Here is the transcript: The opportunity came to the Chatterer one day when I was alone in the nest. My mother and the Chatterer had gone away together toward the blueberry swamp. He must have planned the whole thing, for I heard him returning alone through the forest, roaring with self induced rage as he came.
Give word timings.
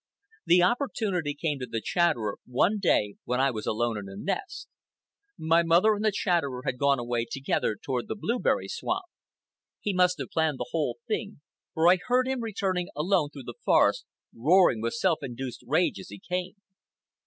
The 0.47 0.63
opportunity 0.63 1.35
came 1.35 1.59
to 1.59 1.67
the 1.67 1.79
Chatterer 1.79 2.39
one 2.47 2.79
day 2.81 3.17
when 3.23 3.39
I 3.39 3.51
was 3.51 3.67
alone 3.67 3.99
in 3.99 4.05
the 4.05 4.15
nest. 4.17 4.67
My 5.37 5.61
mother 5.61 5.93
and 5.93 6.03
the 6.03 6.11
Chatterer 6.11 6.63
had 6.65 6.79
gone 6.79 6.97
away 6.97 7.25
together 7.31 7.77
toward 7.79 8.07
the 8.07 8.15
blueberry 8.15 8.67
swamp. 8.67 9.05
He 9.79 9.93
must 9.93 10.17
have 10.17 10.29
planned 10.31 10.57
the 10.57 10.69
whole 10.71 10.97
thing, 11.07 11.41
for 11.75 11.87
I 11.87 11.99
heard 12.07 12.27
him 12.27 12.41
returning 12.41 12.89
alone 12.95 13.29
through 13.29 13.43
the 13.43 13.59
forest, 13.63 14.07
roaring 14.33 14.81
with 14.81 14.95
self 14.95 15.19
induced 15.21 15.63
rage 15.67 15.99
as 15.99 16.09
he 16.09 16.17
came. 16.17 16.55